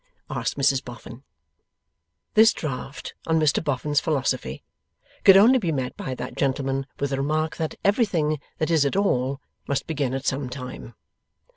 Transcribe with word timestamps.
asked 0.31 0.57
Mrs 0.57 0.83
Boffin. 0.83 1.23
This 2.33 2.53
draft 2.53 3.13
on 3.27 3.39
Mr 3.39 3.63
Boffin's 3.63 3.99
philosophy 3.99 4.63
could 5.23 5.37
only 5.37 5.59
be 5.59 5.71
met 5.71 5.95
by 5.95 6.15
that 6.15 6.35
gentleman 6.35 6.87
with 6.99 7.11
the 7.11 7.17
remark 7.17 7.57
that 7.57 7.75
everything 7.83 8.39
that 8.57 8.71
is 8.71 8.83
at 8.83 8.95
all, 8.95 9.39
must 9.67 9.85
begin 9.85 10.15
at 10.15 10.25
some 10.25 10.49
time. 10.49 10.95